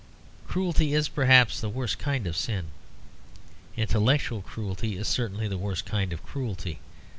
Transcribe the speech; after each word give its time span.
Cruelty 0.47 0.95
is, 0.95 1.09
perhaps, 1.09 1.61
the 1.61 1.69
worst 1.69 1.99
kind 1.99 2.25
of 2.25 2.35
sin. 2.35 2.71
Intellectual 3.77 4.41
cruelty 4.41 4.97
is 4.97 5.07
certainly 5.07 5.47
the 5.47 5.59
worst 5.59 5.85
kind 5.85 6.11
of 6.11 6.23
cruelty. 6.23 6.79